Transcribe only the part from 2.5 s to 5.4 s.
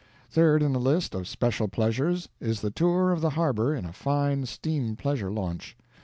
the tour of the harbor in a fine steam pleasure